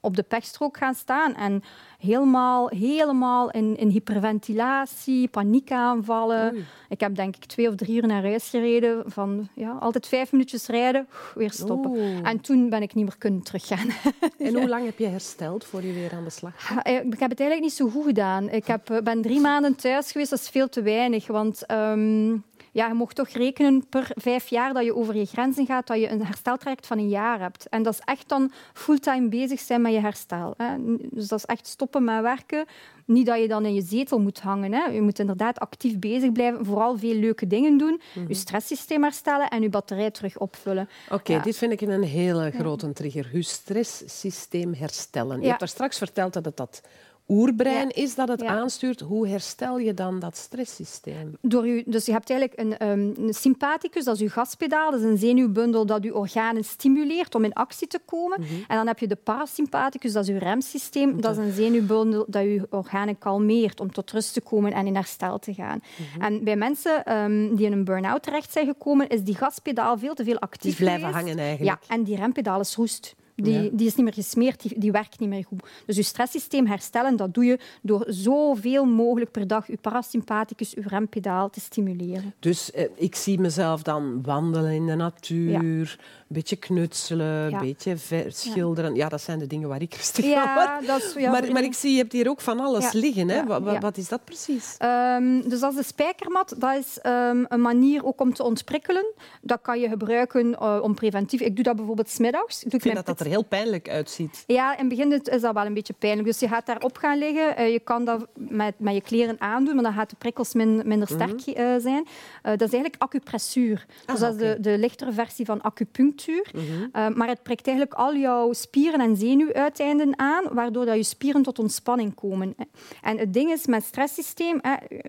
[0.00, 1.62] Op de pechstrook gaan staan en
[1.98, 6.52] helemaal, helemaal in, in hyperventilatie, paniekaanvallen.
[6.54, 6.64] Oei.
[6.88, 9.02] Ik heb denk ik twee of drie uur naar huis gereden.
[9.06, 11.90] Van ja, altijd vijf minuutjes rijden, weer stoppen.
[11.90, 12.28] Oeh.
[12.28, 13.86] En toen ben ik niet meer kunnen teruggaan.
[14.38, 16.80] En hoe lang heb je hersteld voor je weer aan de slag ging?
[17.12, 18.48] Ik heb het eigenlijk niet zo goed gedaan.
[18.48, 20.30] Ik heb, ben drie maanden thuis geweest.
[20.30, 21.26] Dat is veel te weinig.
[21.26, 22.44] Want um,
[22.78, 26.00] ja, je mocht toch rekenen per vijf jaar dat je over je grenzen gaat, dat
[26.00, 27.68] je een hersteltraject van een jaar hebt.
[27.68, 30.54] En dat is echt dan fulltime bezig zijn met je herstel.
[30.56, 30.76] Hè.
[31.10, 32.66] Dus dat is echt stoppen met werken.
[33.04, 34.72] Niet dat je dan in je zetel moet hangen.
[34.72, 34.84] Hè.
[34.84, 38.28] Je moet inderdaad actief bezig blijven, vooral veel leuke dingen doen, mm -hmm.
[38.28, 40.88] je stresssysteem herstellen en je batterij terug opvullen.
[41.04, 41.42] Oké, okay, ja.
[41.42, 43.28] dit vind ik een hele grote trigger.
[43.32, 45.40] Je stresssysteem herstellen.
[45.40, 46.82] Je hebt daar straks verteld dat het dat
[47.28, 48.02] oerbrein ja.
[48.02, 48.48] is dat het ja.
[48.48, 49.00] aanstuurt.
[49.00, 51.36] Hoe herstel je dan dat stresssysteem?
[51.40, 54.90] Door u, dus je hebt eigenlijk een, um, een sympathicus, dat is uw gaspedaal.
[54.90, 58.40] Dat is een zenuwbundel dat uw organen stimuleert om in actie te komen.
[58.40, 58.64] Mm -hmm.
[58.68, 61.20] En dan heb je de parasympathicus, dat is uw remsysteem.
[61.20, 64.94] Dat is een zenuwbundel dat uw organen kalmeert om tot rust te komen en in
[64.94, 65.80] herstel te gaan.
[65.98, 66.22] Mm -hmm.
[66.22, 70.14] En bij mensen um, die in een burn-out terecht zijn gekomen, is die gaspedaal veel
[70.14, 71.26] te veel actief Die blijven geweest.
[71.26, 71.82] hangen eigenlijk.
[71.88, 73.14] Ja, en die rempedaal is roest.
[73.42, 73.68] Die, ja.
[73.72, 75.62] die, is niet meer gesmeerd, die, die, werkt niet meer goed.
[75.86, 80.82] Dus je stresssysteem herstellen, dat doe je door zoveel mogelijk per dag je parasympathicus, je
[80.86, 82.34] rempedaal te stimuleren.
[82.40, 86.17] Dus eh, ik zie mezelf dan wandelen in de natuur, ja.
[86.28, 87.96] Een beetje knutselen, een beetje
[88.28, 88.94] schilderen.
[88.94, 89.08] Ja.
[89.08, 91.30] dat zijn de dingen waar ik rustig ja, word.
[91.30, 93.28] maar, maar ik zie, je hebt hier ook van alles liggen.
[93.28, 93.44] Hè?
[93.44, 94.76] Wat, wat, is dat precies?
[94.82, 96.54] Um, dus dat is de spijkermat.
[96.58, 99.12] Dat is um, een manier ook om te ontprikkelen.
[99.42, 101.40] Dat kan je gebruiken uh, om preventief...
[101.40, 102.64] Ik doe dat bijvoorbeeld smiddags.
[102.64, 104.44] Ik, ik vind dat dat er heel pijnlijk uitziet.
[104.46, 106.26] Ja, in het begin is dat wel een beetje pijnlijk.
[106.28, 107.60] Dus je gaat daarop gaan liggen.
[107.60, 110.82] Uh, je kan dat met, met je kleren aandoen, maar dan gaat de prikkels min,
[110.84, 112.06] minder sterk uh, zijn.
[112.42, 113.86] Dat is eigenlijk acupressuur.
[114.06, 116.17] Ah, dus dat is de, de lichtere versie van acupunctuur.
[116.26, 116.76] Mm
[117.14, 121.58] maar het prikt eigenlijk al jouw spieren en zenuwuiteinden aan, waardoor dat je spieren tot
[121.58, 122.54] ontspanning komen.
[123.02, 124.60] En het ding is met het stresssysteem,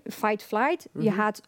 [0.04, 1.14] fight-flight, je mhm.
[1.14, 1.40] gaat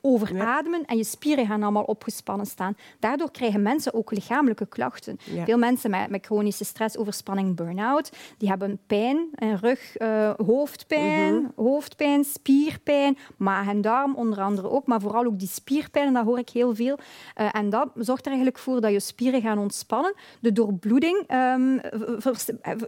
[0.00, 2.76] overademen en je spieren gaan allemaal opgespannen staan.
[2.98, 5.18] Daardoor krijgen mensen ook lichamelijke klachten.
[5.44, 9.28] Veel mensen met, met, chronische stress, overspanning, burn-out, die hebben pijn,
[9.60, 11.50] rug, uh, hoofdpijn, mhm.
[11.56, 16.38] hoofdpijn, spierpijn, maag en darm onder andere ook, maar vooral ook die spierpijn, dat hoor
[16.38, 16.98] ik heel veel.
[17.40, 20.14] Uh, en dat zorgt er eigenlijk voor dat je spieren gaan ontspannen.
[20.40, 21.80] De doorbloeding um,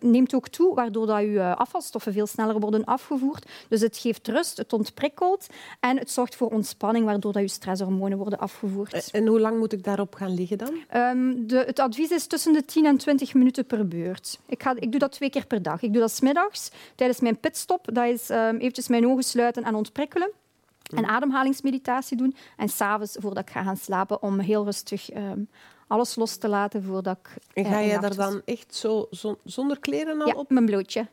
[0.00, 3.50] neemt ook toe, waardoor dat je afvalstoffen veel sneller worden afgevoerd.
[3.68, 5.46] Dus het geeft rust, het ontprikkelt
[5.80, 9.10] en het zorgt voor ontspanning, waardoor dat je stresshormonen worden afgevoerd.
[9.10, 10.74] En hoe lang moet ik daarop gaan liggen dan?
[10.96, 14.38] Um, de, het advies is tussen de 10 en 20 minuten per beurt.
[14.46, 15.82] Ik, ga, ik doe dat twee keer per dag.
[15.82, 17.88] Ik doe dat smiddags tijdens mijn pitstop.
[17.92, 20.30] Dat is um, eventjes mijn ogen sluiten en ontprikkelen.
[20.94, 22.34] En ademhalingsmeditatie doen.
[22.56, 25.48] En s'avonds, voordat ik ga gaan slapen, om heel rustig um,
[25.90, 27.34] alles los te laten voordat ik...
[27.52, 29.08] En ga je daar dan echt zo,
[29.44, 30.50] zonder kleren al ja, op?
[30.50, 31.06] mijn blootje.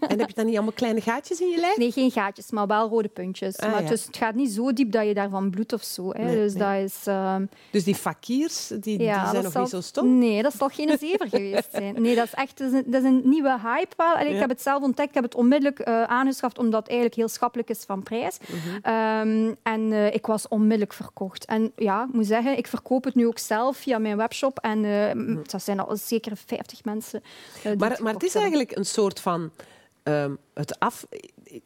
[0.00, 1.76] En heb je dan niet allemaal kleine gaatjes in je lijf?
[1.76, 3.56] Nee, geen gaatjes, maar wel rode puntjes.
[3.56, 6.10] Ah, maar dus het gaat niet zo diep dat je daarvan bloedt of zo.
[6.12, 6.34] Hè.
[6.34, 7.36] dus, Dat is, uh...
[7.70, 10.18] dus die fakiers, die, die zijn nog niet zo stom?
[10.18, 12.02] Nee, dat zal geen zever geweest zijn.
[12.02, 13.94] Nee, dat is echt dat is een, dat is een nieuwe hype.
[13.96, 14.14] Wel.
[14.14, 17.18] Allee, Ik heb het zelf ontdekt, ik heb het onmiddellijk uh, aangeschaft, omdat het eigenlijk
[17.18, 18.38] heel schappelijk is van prijs.
[18.38, 18.94] Mhm.
[18.94, 21.44] um, en uh, ik was onmiddellijk verkocht.
[21.44, 24.58] En ja, ik moet zeggen, ik verkoop het nu ook zelf via mijn webshop.
[24.58, 27.22] En uh, dat zijn al zeker 50 mensen.
[27.78, 29.50] maar, maar het is eigenlijk een soort van
[30.04, 31.06] um, het, af,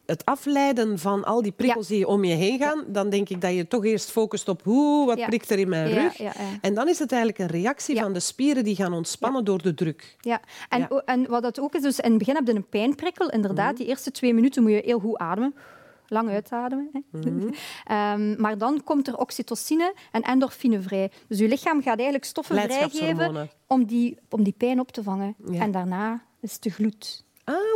[0.05, 3.53] het afleiden van al die prikkels die om je heen gaan, dan denk ik dat
[3.53, 6.19] je toch eerst focust op hoe, wat prikt er in mijn rug.
[6.61, 9.73] En dan is het eigenlijk een reactie van de spieren die gaan ontspannen door de
[9.73, 10.15] druk.
[10.19, 13.29] Ja, en, en wat dat ook is, dus in het begin heb je een pijnprikkel.
[13.29, 13.77] Inderdaad, mhm.
[13.77, 15.55] die eerste twee minuten moet je heel goed ademen
[16.09, 16.89] lang uitademen.
[16.93, 16.99] Hè.
[17.11, 18.21] Mm -hmm.
[18.21, 21.11] um, maar dan komt er oxytocine en endorfine vrij.
[21.27, 25.35] Dus je lichaam gaat eigenlijk stoffen vrijgeven om die, om die pijn op te vangen.
[25.51, 27.25] En daarna is het de gloed.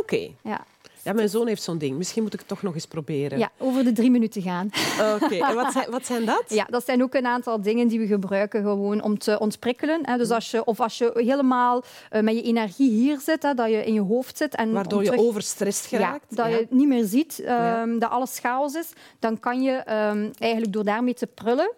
[0.02, 0.28] Oké.
[0.42, 0.64] Ja.
[1.04, 1.96] Ja, mijn zoon heeft zo'n ding.
[1.96, 3.38] Misschien moet ik het toch nog eens proberen.
[3.38, 4.70] Ja, over de drie minuten gaan.
[5.14, 6.44] Oké, en wat zijn, wat zijn dat?
[6.62, 10.02] Ja, dat zijn ook een aantal dingen die we gebruiken gewoon om te ontprikkelen.
[10.18, 13.84] Dus als je, of als je helemaal uh, met je energie hier zit, dat je
[13.84, 14.54] in je hoofd zit.
[14.54, 16.26] En Waardoor je overstrest geraakt.
[16.28, 17.44] Ja, dat je niet meer ziet,
[17.82, 18.92] um, dat alles chaos is.
[19.18, 21.72] Dan kan je um, eigenlijk door daarmee te prullen,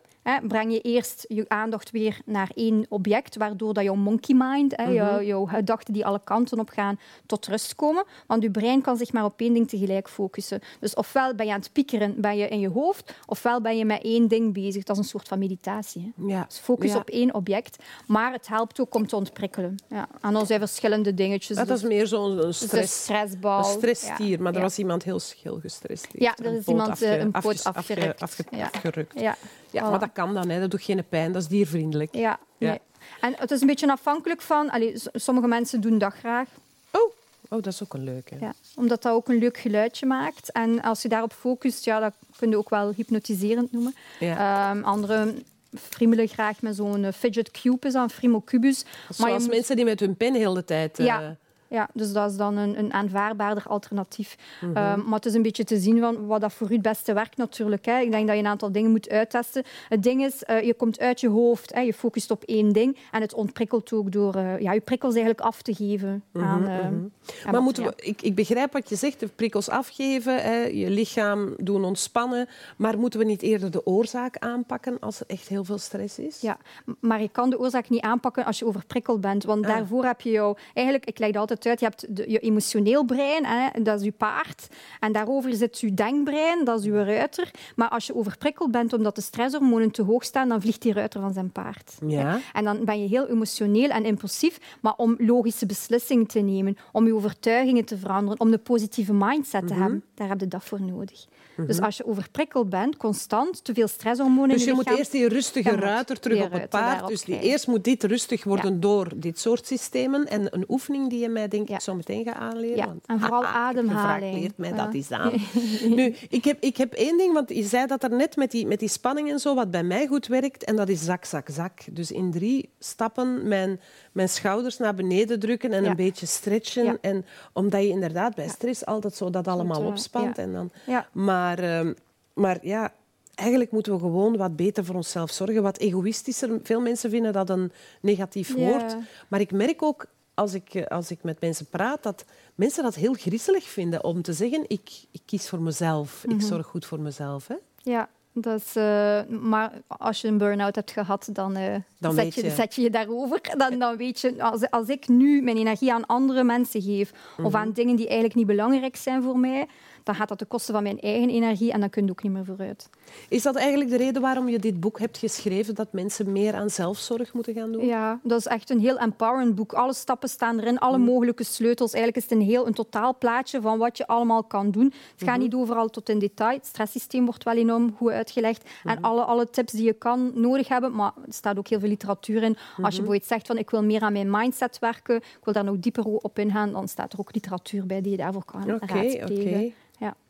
[0.46, 4.86] breng je eerst je aandacht weer naar één object, waardoor dat jouw monkey mind, hè,
[4.86, 4.92] mm
[5.24, 8.04] jouw, gedachten die alle kanten op gaan, tot rust komen.
[8.26, 10.60] Want je brein kan zich maar op één ding tegelijk focussen.
[10.80, 13.84] Dus ofwel ben je aan het piekeren ben je in je hoofd, ofwel ben je
[13.84, 14.82] met één ding bezig.
[14.82, 16.12] Dat is een soort van meditatie.
[16.16, 16.26] Hè.
[16.26, 16.44] Ja.
[16.48, 17.82] Dus focus op één object.
[18.06, 19.76] Maar het helpt ook om te ontprikkelen.
[19.88, 20.08] Ja.
[20.20, 21.56] En dan zijn verschillende dingetjes.
[21.56, 23.58] Dat is dus meer zo'n dus stress, stressbal.
[23.58, 26.06] Een stressstier, maar er was iemand heel schil gestrest.
[26.12, 29.12] Ja, er is iemand afge, een poot afgerukt.
[29.14, 29.36] Ja.
[29.70, 30.60] Ja, maar dat kan dan, hè.
[30.60, 32.14] dat doet geen pijn, dat is diervriendelijk.
[32.14, 32.78] Ja, ja.
[33.20, 34.70] En het is een beetje afhankelijk van...
[34.70, 36.48] Allee, sommige mensen doen dat graag.
[36.90, 37.12] Oh,
[37.48, 38.36] oh dat is ook een leuke.
[38.40, 40.52] Ja, omdat dat ook een leuk geluidje maakt.
[40.52, 43.94] En als je daarop focust, ja, dat kun je ook wel hypnotiserend noemen.
[44.20, 44.70] Ja.
[44.70, 45.34] Um, andere
[45.74, 48.84] friemelen graag met zo'n fidget cube, is een frimocubus.
[49.08, 50.98] Zoals mensen die met hun pen heel de tijd...
[50.98, 51.22] Ja.
[51.22, 51.28] Uh,
[51.74, 54.36] ja, dus dat is dan een, een aanvaardbaarder alternatief.
[54.60, 54.92] Mm -hmm.
[54.92, 57.12] um, maar het is een beetje te zien van wat dat voor u het beste
[57.12, 57.84] werkt natuurlijk.
[57.84, 57.98] Hè.
[57.98, 59.64] Ik denk dat je een aantal dingen moet uittesten.
[59.88, 61.80] Het ding is, uh, je komt uit je hoofd, hè.
[61.80, 65.46] je focust op één ding en het ontprikkelt ook door uh, ja, je prikkels eigenlijk
[65.46, 66.22] af te geven.
[66.32, 67.52] Mm -hmm, aan, uh, mm -hmm.
[67.52, 71.54] Maar moeten we, ik, ik, begrijp wat je zegt, de prikkels afgeven, hè, je lichaam
[71.58, 75.78] doen ontspannen, maar moeten we niet eerder de oorzaak aanpakken als er echt heel veel
[75.78, 76.40] stress is?
[76.40, 76.58] Ja,
[77.00, 79.70] maar je kan de oorzaak niet aanpakken als je overprikkeld bent, want ah.
[79.70, 80.56] daarvoor heb je jou...
[80.74, 81.80] Eigenlijk, ik leg altijd uit.
[81.80, 84.68] Je hebt de, je emotioneel brein, hè, dat is je paard.
[85.00, 87.50] En daarover zit je denkbrein, dat is je ruiter.
[87.76, 91.20] Maar als je overprikkeld bent omdat de stresshormonen te hoog staan, dan vliegt die ruiter
[91.20, 91.96] van zijn paard.
[92.06, 92.40] Ja.
[92.52, 94.78] En dan ben je heel emotioneel en impulsief.
[94.80, 99.66] Maar om logische beslissingen te nemen, om je overtuigingen te veranderen, om de positieve mindset
[99.66, 99.82] te mhm.
[99.82, 101.26] hebben, daar heb je dat voor nodig.
[101.56, 101.84] Dus mhm.
[101.84, 106.20] als je overprikkeld bent, constant, te veel stresshormonen Dus je moet eerst die rustige ruiter
[106.20, 107.06] terug op het paard.
[107.06, 110.26] Dus die eerst moet dit rustig worden door dit soort systemen.
[110.26, 112.76] En een oefening die je mij denk ik zo meteen gaat aanleren.
[112.76, 112.86] Ja.
[112.86, 114.40] Want, en vooral ademhaling.
[114.40, 115.32] leert mij dat eens aan.
[115.96, 118.66] nu, ik heb, ik heb één ding, want je zei dat er net met die,
[118.66, 121.48] met die spanning en zo, wat bij mij goed werkt, en dat is zak, zak,
[121.48, 121.80] zak.
[121.90, 123.80] Dus in drie stappen mijn,
[124.12, 126.98] mijn schouders naar beneden drukken en een beetje stretchen.
[127.00, 130.38] En, omdat je inderdaad bij stress altijd zo dat allemaal opspant.
[130.38, 130.70] En dan,
[131.12, 131.90] maar, uh,
[132.34, 132.92] maar ja,
[133.34, 136.60] eigenlijk moeten we gewoon wat beter voor onszelf zorgen, wat egoïstischer.
[136.62, 138.54] Veel mensen vinden dat een negatief Ja.
[138.54, 138.96] woord.
[139.28, 142.94] Maar ik merk ook, als ik, eh, als ik met mensen praat, dat mensen dat
[142.94, 146.34] heel griezelig vinden om te zeggen, ik, ik kies voor mezelf, Mhm.
[146.34, 147.46] ik zorg goed voor mezelf.
[147.48, 147.54] Hè?
[147.82, 152.34] Ja, dat is, eh, maar als je een burn-out hebt gehad, dan, eh, Dan zet,
[152.34, 152.50] je, je.
[152.50, 153.40] zet je je daarover.
[153.56, 157.44] Dan, dan weet je, als, als ik nu mijn energie aan andere mensen geef of
[157.52, 157.56] Mhm.
[157.56, 159.66] aan dingen die eigenlijk niet belangrijk zijn voor mij,
[160.04, 162.32] dan gaat dat ten koste van mijn eigen energie en dan kun je ook niet
[162.32, 162.88] meer vooruit.
[163.28, 166.70] Is dat eigenlijk de reden waarom je dit boek hebt geschreven, dat mensen meer aan
[166.70, 167.86] zelfzorg moeten gaan doen?
[167.86, 169.72] Ja, dat is echt een heel empowerend boek.
[169.72, 171.06] Alle stappen staan erin, alle Mhm.
[171.06, 171.92] mogelijke sleutels.
[171.92, 174.92] Eigenlijk is het een heel een totaalplaatje van wat je allemaal kan doen.
[175.16, 176.56] Het gaat niet overal tot in detail.
[176.56, 178.68] Het stresssysteem wordt wel enorm goed uitgelegd.
[178.84, 179.04] En Mhm.
[179.04, 180.92] alle, alle tips die je kan nodig hebben.
[180.94, 182.56] Maar er staat ook heel veel literatuur in.
[182.82, 185.64] Als je bijvoorbeeld zegt van ik wil meer aan mijn mindset werken, ik wil daar
[185.64, 188.70] nog dieper op ingaan, dan staat er ook literatuur bij die je daarvoor kan Oké,
[188.86, 189.22] raadplegen.
[189.30, 189.72] oké.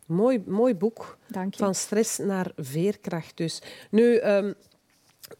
[0.06, 1.18] Mooi, mooi boek.
[1.26, 1.58] dank je.
[1.64, 3.62] Van stress naar veerkracht dus.
[3.90, 4.52] Nu, ehm,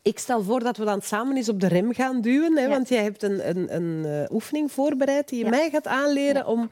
[0.03, 2.57] ik stel voor dat we dan samen eens op de rem gaan duwen.
[2.57, 2.69] Hè, Ja.
[2.69, 5.51] Want jij hebt een, een, een eh, oefening voorbereid die je Ja.
[5.51, 6.45] mij gaat aanleren Ja.
[6.47, 6.71] om...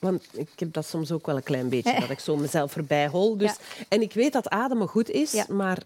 [0.00, 3.08] Want ik heb dat soms ook wel een klein beetje, dat ik zo mezelf voorbij
[3.08, 3.36] hol.
[3.36, 3.56] Dus,
[3.88, 5.78] En ik weet dat ademen goed is, maar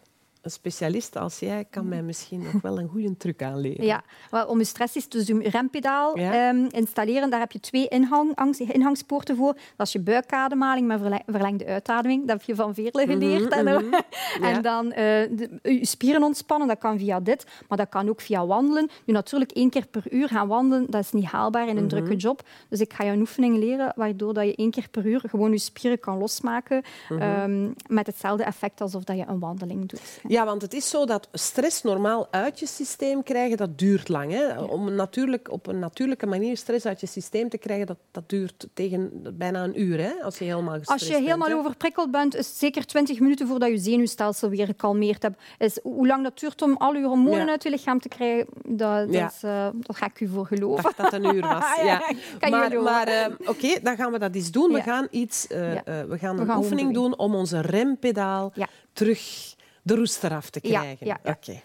[0.43, 3.85] een specialist als jij kan mij misschien nog wel een goede truc aanleren.
[3.85, 6.49] Ja, wel, om je stress is dus je rempedaal Ja.
[6.49, 7.31] ehm, installeren.
[7.31, 9.57] Daar heb je twee inhang, angs- ingangspoorten voor.
[9.77, 12.21] Dat is je buikademhaling met verle- verlengde uitademing.
[12.27, 13.53] Dat heb je van Veerle geleerd.
[13.53, 13.95] En, mhm.
[14.43, 16.69] En dan eh, de- je spieren ontspannen.
[16.69, 18.89] Dat kan via dit, maar dat kan ook via wandelen.
[19.05, 21.89] Nu natuurlijk één keer per uur gaan wandelen, dat is niet haalbaar in een Mhm.
[21.89, 22.43] drukke job.
[22.69, 25.51] Dus ik ga je een oefening leren waardoor dat je één keer per uur gewoon
[25.53, 26.83] je spieren kan losmaken.
[27.09, 27.21] Mhm.
[27.21, 30.21] ehm, met hetzelfde effect alsof dat je een wandeling doet.
[30.29, 34.33] Ja, want het is zo dat stress normaal uit je systeem krijgen, dat duurt lang.
[34.33, 34.61] Hè?
[34.61, 38.67] Om natuurlijk, op een natuurlijke manier stress uit je systeem te krijgen, dat, dat duurt
[38.75, 40.11] tegen bijna een uur, hè?
[40.23, 43.69] als je helemaal Als je helemaal bent, overprikkeld bent, is het zeker 20 minuten voordat
[43.69, 45.41] je zenuwstelsel weer gekalmeerd hebt.
[45.59, 47.51] Is, hoe lang dat duurt om al je hormonen Ja.
[47.51, 50.59] uit je lichaam te krijgen, dat, dat, is, eh, dat ga ik u voor Ik
[50.59, 50.83] geloven.
[50.83, 51.65] dacht dat een uur was.
[51.79, 52.11] Ja, ja.
[52.39, 54.73] kan Maar, maar eh, oké, dan gaan we dat eens doen.
[54.73, 58.53] We gaan, iets, eh, we gaan We een gaan oefening doen om onze rempedaal
[58.93, 59.57] terug
[59.89, 61.07] de roest eraf te krijgen.
[61.07, 61.33] ja, ja.
[61.33, 61.63] Oké.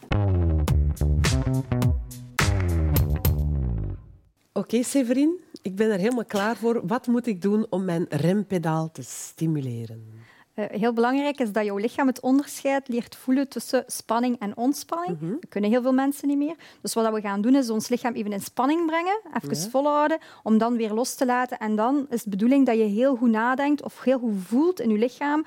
[4.54, 6.82] Oké, Severin, ik ben er helemaal klaar voor.
[6.88, 10.22] Wat moet ik doen om mijn rempedaal te stimuleren?
[10.54, 15.20] Eh, heel belangrijk is dat jouw lichaam het onderscheid leert voelen tussen spanning en ontspanning.
[15.20, 15.32] Mhm.
[15.32, 16.56] Dat kunnen heel veel mensen niet meer.
[16.82, 20.58] Dus wat we gaan doen, is ons lichaam even in spanning brengen, even volhouden, om
[20.58, 21.58] dan weer los te laten.
[21.58, 24.90] En dan is de bedoeling dat je heel goed nadenkt of heel goed voelt in
[24.90, 25.46] je lichaam.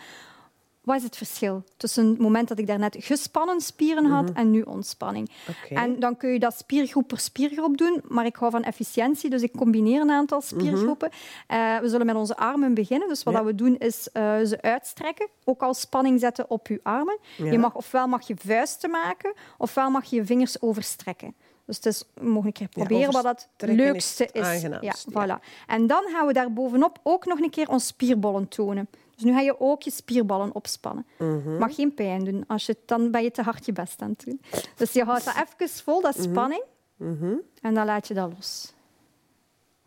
[0.86, 4.62] Wat is het verschil tussen het moment dat ik daarnet gespannen spieren had en nu
[4.62, 5.30] ontspanning?
[5.70, 5.76] Mhm.
[5.76, 9.42] En dan kun je dat spiergroep per spiergroep doen, maar ik hou van efficiëntie, dus
[9.42, 11.10] ik combineer een aantal spiergroepen.
[11.46, 13.08] Eh, we zullen met onze armen beginnen.
[13.08, 13.42] Dus wat Mhm.
[13.44, 13.50] Ja.
[13.50, 17.18] dat we doen is eh, ze uitstrekken, ook al spanning zetten op je armen.
[17.36, 17.50] Ja.
[17.50, 21.34] Je mag, ofwel mag je vuisten maken, ofwel mag je je vingers overstrekken.
[21.64, 24.62] Dus het is, we mogen een keer Ja, proberen wat het is leukste is.
[24.80, 25.44] Ja, voilà.
[25.66, 28.88] En dan gaan we daar bovenop ook nog een keer ons spierbollen tonen.
[29.16, 31.06] Dus nu ga je ook je spierballen opspannen.
[31.18, 31.56] Mhm.
[31.58, 34.24] Mag geen pijn doen, als je, dan ben je te hard je best aan het
[34.24, 34.40] doen.
[34.76, 36.62] Dus je houdt dat even vol, dat is spanning,
[36.96, 37.34] Mhm.
[37.62, 38.74] en dan laat je dat los.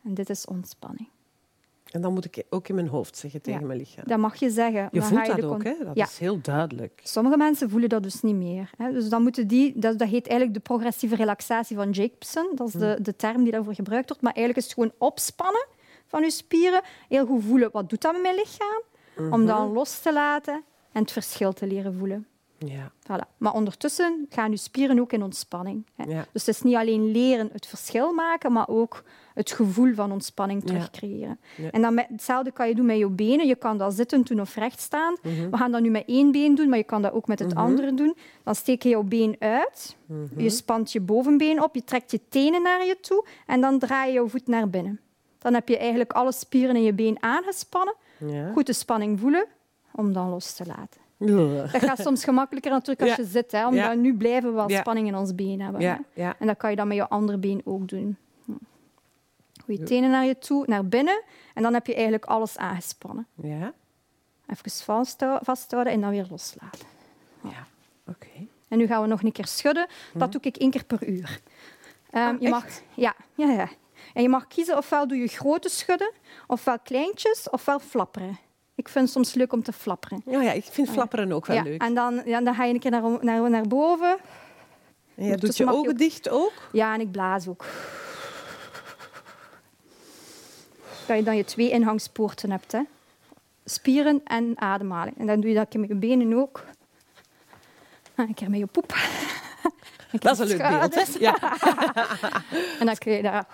[0.04, 1.10] En dit is ontspanning.
[1.92, 3.65] En dan moet ik ook in mijn hoofd zeggen tegen Ja.
[3.65, 4.04] mijn lichaam.
[4.08, 4.89] Dat mag je zeggen.
[4.92, 5.76] Je voelt je dat de ook, hè?
[5.84, 6.06] Dat Ja.
[6.06, 7.02] is heel duidelijk.
[7.04, 8.70] Sommige mensen voelen dat dus niet meer.
[8.78, 8.92] Hè.
[8.92, 12.52] Dus dan moeten die, dat, dat heet eigenlijk de progressieve relaxatie van Jacobson.
[12.56, 13.04] Dat is de, Mm.
[13.04, 14.24] de term die daarvoor gebruikt wordt.
[14.24, 15.65] Maar eigenlijk is het gewoon opspannen
[16.08, 16.82] van je spieren.
[17.08, 18.82] Heel goed voelen, wat doet dat met mijn lichaam?
[19.19, 19.34] Mhm.
[19.34, 22.27] Om dan los te laten en het verschil te leren voelen.
[22.65, 22.91] Ja.
[23.03, 23.38] Voilà.
[23.38, 25.86] Maar ondertussen gaan je spieren ook in ontspanning.
[25.95, 26.03] Hè.
[26.03, 26.25] Ja.
[26.32, 29.03] Dus het is niet alleen leren het verschil maken, maar ook
[29.34, 31.39] het gevoel van ontspanning terugcreëren.
[31.58, 31.69] Ja.
[31.71, 33.47] En dan met, hetzelfde kan je doen met je benen.
[33.47, 35.15] Je kan dat zitten doen of rechtstaan.
[35.21, 35.49] Mhm.
[35.49, 37.55] We gaan dat nu met één been doen, maar je kan dat ook met het
[37.55, 38.15] andere doen.
[38.43, 39.97] Dan steek je jouw been uit.
[40.05, 40.41] Mhm.
[40.41, 41.75] Je spant je bovenbeen op.
[41.75, 43.25] Je trekt je tenen naar je toe.
[43.45, 44.99] En dan draai je jouw voet naar binnen.
[45.38, 47.95] Dan heb je eigenlijk alle spieren in je been aangespannen.
[48.19, 48.51] Ja.
[48.51, 49.45] Goed de spanning voelen,
[49.91, 51.01] om dan los te laten.
[51.71, 53.23] Dat gaat soms gemakkelijker natuurlijk als Ja.
[53.23, 53.51] je zit.
[53.51, 53.93] Hè, omdat Ja.
[53.93, 55.82] nu blijven we wel spanning in ons been hebben.
[55.82, 55.88] hè.
[55.88, 56.36] Ja, ja.
[56.39, 58.17] En dat kan je dan met je andere been ook doen.
[58.45, 58.51] Hm.
[59.65, 61.23] Goed je tenen naar je toe, naar binnen.
[61.53, 63.27] En dan heb je eigenlijk alles aangespannen.
[63.36, 63.73] Ja.
[64.47, 66.88] Even vasthou- vasthouden en dan weer loslaten.
[67.43, 67.67] Ja.
[68.08, 68.27] Oké.
[68.67, 69.88] En nu gaan we nog een keer schudden.
[70.13, 71.39] Dat doe ik één keer per uur.
[72.10, 73.69] Ehm, Ah, je mag, ja, ja, ja.
[74.13, 76.12] En je mag kiezen ofwel doe je grote schudden,
[76.48, 78.38] ofwel kleintjes, ofwel flapperen.
[78.76, 80.22] Ik vind het soms leuk om te flapperen.
[80.26, 81.82] Ja, ja, ik vind flapperen ook wel ja, leuk.
[81.82, 84.17] En dan, ja, dan ga je een keer naar, naar, naar boven.
[85.15, 86.54] En je doet je ogen ook- dicht ook?
[86.72, 87.65] Ja, en ik blaas ook.
[91.08, 92.72] Dat je dan je twee ingangspoorten hebt.
[92.72, 92.82] Hè.
[93.65, 95.17] Spieren en ademhaling.
[95.17, 96.63] En dan doe je dat met je benen ook.
[98.15, 98.95] Een keer met je poep.
[100.19, 100.95] Dat is een leuk beeld.
[100.95, 101.19] Hè?
[101.28, 101.36] Ja.
[102.80, 103.48] en dan kun je daar...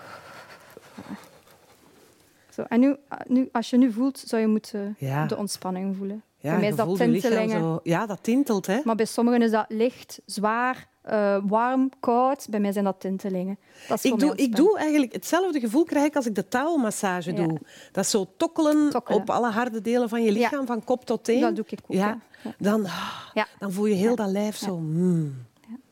[2.56, 5.26] Zo, en nu, nu, als je nu voelt, zou je moeten Ja.
[5.26, 6.22] de ontspanning voelen.
[6.40, 7.60] Ja, Bij mij is dat tintelingen.
[7.60, 8.80] zo- Ja, dat tintelt, hè?
[8.84, 12.46] Maar bij sommigen is dat licht, zwaar, eh, warm, koud.
[12.50, 13.58] Bij mij zijn dat tintelingen.
[13.88, 17.30] Dat is Ik doe, ik doe eigenlijk hetzelfde gevoel krijg ik als ik de taalmassage
[17.34, 17.46] Ja.
[17.46, 17.58] doe.
[17.92, 19.20] Dat is zo tokkelen, Tokkelen.
[19.20, 21.40] op alle harde delen van je lichaam, van kop tot teen.
[21.40, 22.18] Dat doe ik ook, ja.
[22.58, 24.78] Dan, ah, dan voel je heel dat lijf zo...
[24.78, 25.34] mm.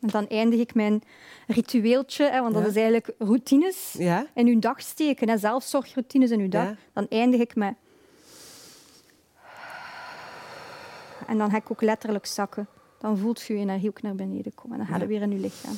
[0.05, 1.03] En dan eindig ik mijn
[1.47, 2.61] ritueeltje, hè, want Ja.
[2.61, 4.27] dat is eigenlijk routines Ja?
[4.35, 5.29] in uw dag steken.
[5.29, 6.65] Hè, zelfzorgroutines in uw dag.
[6.69, 6.77] Ja.
[6.93, 7.75] Dan eindig ik met...
[11.27, 12.67] En dan ga ik ook letterlijk zakken.
[12.99, 14.73] Dan voelt je je energie ook naar beneden komen.
[14.73, 15.75] En dan gaat het weer in je lichaam.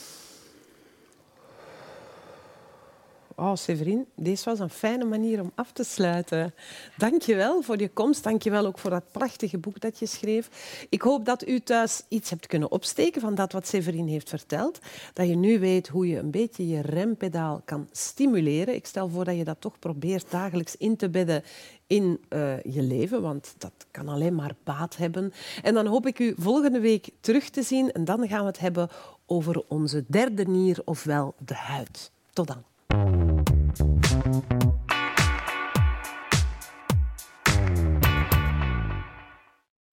[3.38, 6.54] Oh, Severin, deze was een fijne manier om af te sluiten.
[6.96, 8.22] Dank je wel voor je komst.
[8.22, 10.48] Dank je wel ook voor dat prachtige boek dat je schreef.
[10.90, 14.78] Ik hoop dat u thuis iets hebt kunnen opsteken van dat wat Severin heeft verteld.
[15.12, 18.74] Dat je nu weet hoe je een beetje je rempedaal kan stimuleren.
[18.74, 21.42] Ik stel voor dat je dat toch probeert dagelijks in te bedden
[21.86, 25.32] in eh, je leven, want dat kan alleen maar baat hebben.
[25.62, 27.92] En dan hoop ik u volgende week terug te zien.
[27.92, 28.88] En dan gaan we het hebben
[29.26, 32.10] over onze derde nier, ofwel de huid.
[32.32, 32.75] Tot dan.
[32.96, 33.35] Thank you.